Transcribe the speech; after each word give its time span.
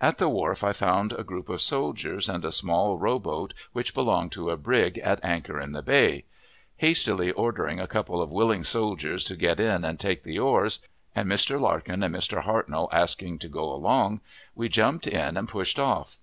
At 0.00 0.16
the 0.16 0.30
wharf 0.30 0.64
I 0.64 0.72
found 0.72 1.12
a 1.12 1.22
group 1.22 1.50
of 1.50 1.60
soldiers 1.60 2.30
and 2.30 2.46
a 2.46 2.50
small 2.50 2.96
row 2.96 3.18
boat, 3.18 3.52
which 3.74 3.92
belonged 3.92 4.32
to 4.32 4.48
a 4.48 4.56
brig 4.56 4.96
at 5.00 5.22
anchor 5.22 5.60
in 5.60 5.72
the 5.72 5.82
bay. 5.82 6.24
Hastily 6.78 7.30
ordering 7.30 7.78
a 7.78 7.86
couple 7.86 8.22
of 8.22 8.32
willing 8.32 8.64
soldiers 8.64 9.22
to 9.24 9.36
get 9.36 9.60
in 9.60 9.84
and 9.84 10.00
take 10.00 10.22
the 10.22 10.38
oars, 10.38 10.78
and 11.14 11.28
Mr. 11.28 11.60
Larkin 11.60 12.02
and 12.02 12.14
Mr. 12.14 12.44
Hartnell 12.44 12.88
asking 12.90 13.38
to 13.40 13.48
go 13.48 13.70
along, 13.70 14.22
we 14.54 14.70
jumped 14.70 15.06
in 15.06 15.36
and 15.36 15.46
pushed 15.46 15.78
off. 15.78 16.18